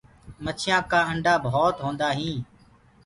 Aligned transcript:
مڇيآ 0.43 0.77
ڪآ 0.91 0.99
آنڊآ 1.11 1.33
ڀوت 1.43 1.75
هوندآ 1.85 2.09
هينٚ۔ 2.17 2.43